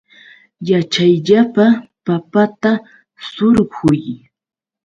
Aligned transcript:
Yaćhayllapa 0.69 1.65
papata 2.05 2.71
surquy. 3.29 3.99